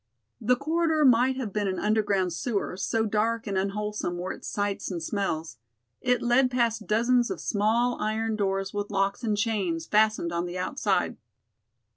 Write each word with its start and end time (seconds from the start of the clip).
The 0.41 0.55
corridor 0.55 1.05
might 1.05 1.35
have 1.35 1.53
been 1.53 1.67
an 1.67 1.77
underground 1.77 2.33
sewer, 2.33 2.75
so 2.75 3.05
dark 3.05 3.45
and 3.45 3.55
unwholesome 3.55 4.17
were 4.17 4.33
its 4.33 4.47
sights 4.47 4.89
and 4.89 4.99
smells. 5.03 5.57
It 6.01 6.23
led 6.23 6.49
past 6.49 6.87
dozens 6.87 7.29
of 7.29 7.39
small 7.39 8.01
iron 8.01 8.35
doors 8.35 8.73
with 8.73 8.89
locks 8.89 9.23
and 9.23 9.37
chains 9.37 9.85
fastened 9.85 10.31
on 10.33 10.47
the 10.47 10.57
outside. 10.57 11.17